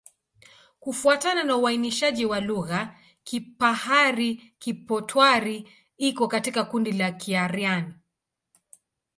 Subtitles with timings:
[0.79, 7.93] Kufuatana na uainishaji wa lugha, Kipahari-Kipotwari iko katika kundi la Kiaryan.